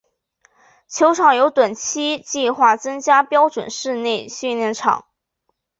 [0.87, 5.05] 球场有短期计划增加标准室内训练场。